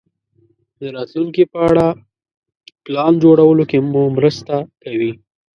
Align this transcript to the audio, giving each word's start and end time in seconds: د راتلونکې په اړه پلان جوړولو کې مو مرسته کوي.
د 0.79 0.81
راتلونکې 0.95 1.43
په 1.53 1.59
اړه 1.69 1.85
پلان 2.83 3.13
جوړولو 3.23 3.63
کې 3.69 3.77
مو 3.91 4.03
مرسته 4.17 4.55
کوي. 4.83 5.11